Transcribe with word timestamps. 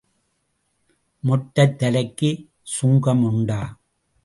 மொட்டைத் 1.23 1.75
தலைக்கு 1.75 2.29
சுங்கம் 2.61 3.23
உண்டா? 3.23 3.61